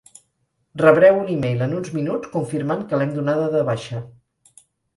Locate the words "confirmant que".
2.39-3.03